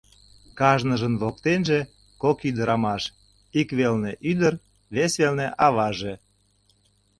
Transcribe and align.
Кажныжын 0.59 1.15
воктенже— 1.21 1.79
кок 2.21 2.37
ӱдырамаш: 2.49 3.03
ик 3.59 3.69
велне— 3.77 4.11
ӱдыр, 4.31 4.53
вес 4.95 5.13
велне— 5.21 5.47
аваже. 5.65 6.13